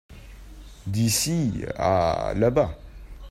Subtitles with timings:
[0.87, 2.75] D'ici à là-bas.